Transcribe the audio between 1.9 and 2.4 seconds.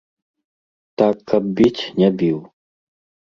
не біў.